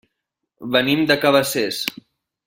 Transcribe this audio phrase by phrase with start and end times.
[0.75, 1.83] Venim de Cabacés.